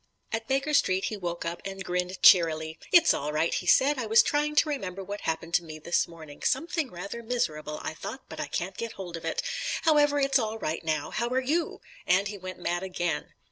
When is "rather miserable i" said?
6.89-7.93